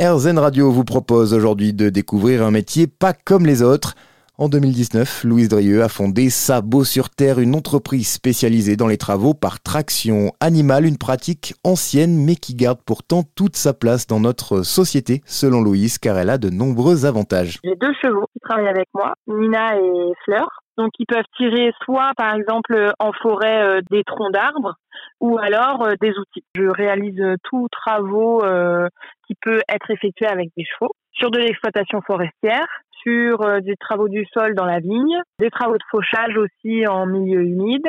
[0.00, 3.96] RZN Radio vous propose aujourd'hui de découvrir un métier pas comme les autres.
[4.38, 9.34] En 2019, Louise Drieux a fondé Sabot sur Terre, une entreprise spécialisée dans les travaux
[9.34, 14.62] par traction animale, une pratique ancienne mais qui garde pourtant toute sa place dans notre
[14.62, 17.58] société, selon Louise, car elle a de nombreux avantages.
[17.62, 20.48] J'ai deux chevaux qui travaillent avec moi, Nina et Fleur.
[20.78, 24.76] Donc ils peuvent tirer soit par exemple en forêt euh, des troncs d'arbres
[25.20, 26.44] ou alors euh, des outils.
[26.54, 28.88] Je réalise tous travaux euh,
[29.26, 32.66] qui peut être effectués avec des chevaux sur de l'exploitation forestière
[33.02, 37.06] sur euh, des travaux du sol dans la vigne, des travaux de fauchage aussi en
[37.06, 37.88] milieu humide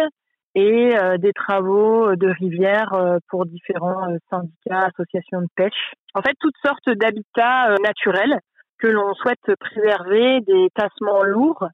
[0.56, 5.94] et euh, des travaux de rivière euh, pour différents syndicats, associations de pêche.
[6.14, 8.40] En fait, toutes sortes d'habitats naturels
[8.80, 11.68] que l'on souhaite préserver, des tassements lourds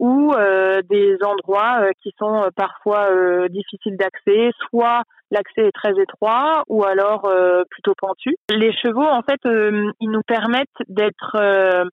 [0.00, 0.34] ou
[0.88, 3.08] des endroits qui sont parfois
[3.48, 7.30] difficiles d'accès, soit l'accès est très étroit ou alors
[7.70, 8.34] plutôt pentu.
[8.50, 11.36] Les chevaux, en fait, ils nous permettent d'être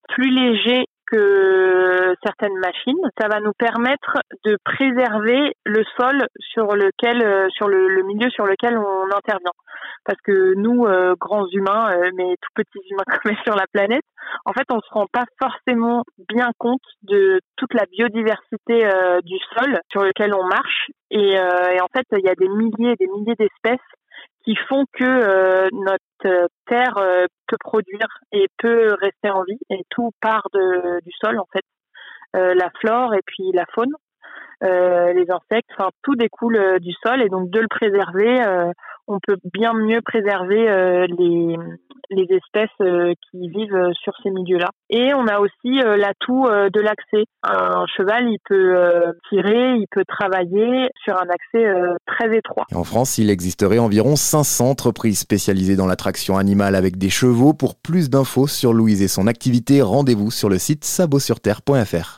[0.08, 1.77] plus légers que
[2.24, 3.00] certaines machines.
[3.20, 8.46] Ça va nous permettre de préserver le sol sur lequel, euh, sur le, milieu sur
[8.46, 9.52] lequel on intervient.
[10.06, 14.04] Parce que nous, euh, grands humains, euh, mais tout petits humains comme sur la planète,
[14.46, 18.90] en fait, on se rend pas forcément bien compte de toute la biodiversité
[19.24, 20.88] du sol sur lequel on marche.
[21.12, 23.80] Et, en fait, il y a des milliers et des milliers d'espèces
[24.44, 26.96] qui font que notre terre
[27.48, 31.64] peut produire et peut rester en vie et tout part de, du sol en fait.
[32.38, 33.92] Euh, la flore et puis la faune,
[34.62, 38.44] les insectes, enfin tout découle du sol et donc de le préserver,
[39.08, 41.58] on peut bien mieux préserver les,
[42.10, 44.70] les espèces euh, qui vivent sur ces milieux-là.
[44.90, 47.26] Et on a aussi euh, l'atout euh, de l'accès.
[47.44, 48.76] Un cheval, il peut
[49.30, 51.66] tirer, il peut travailler sur un accès
[52.06, 52.66] très étroit.
[52.74, 57.54] En France, il existerait environ 500 entreprises spécialisées dans l'attraction animale avec des chevaux.
[57.54, 62.06] Pour plus d'infos sur Louise et son activité, rendez-vous sur le site sabotsurterre.fr.